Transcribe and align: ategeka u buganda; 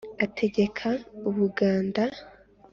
ategeka 0.25 0.87
u 1.27 1.29
buganda; 1.35 2.03